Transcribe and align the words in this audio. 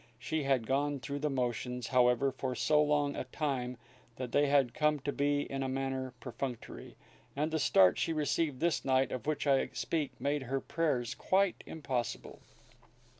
She 0.17 0.45
had 0.45 0.65
gone 0.65 0.99
through 0.99 1.19
the 1.19 1.29
motions, 1.29 1.89
however, 1.89 2.31
for 2.31 2.55
so 2.55 2.81
long 2.81 3.15
a 3.15 3.25
time 3.25 3.77
that 4.15 4.31
they 4.31 4.47
had 4.47 4.73
come 4.73 4.97
to 5.01 5.11
be 5.11 5.41
in 5.41 5.61
a 5.61 5.69
manner 5.69 6.15
perfunctory, 6.19 6.95
and 7.35 7.51
the 7.51 7.59
start 7.59 7.99
she 7.99 8.11
received 8.11 8.55
on 8.55 8.59
this 8.61 8.83
night 8.83 9.11
of 9.11 9.27
which 9.27 9.45
I 9.45 9.69
speak 9.73 10.19
made 10.19 10.41
her 10.41 10.59
prayers 10.59 11.13
quite 11.13 11.63
impossible. 11.67 12.41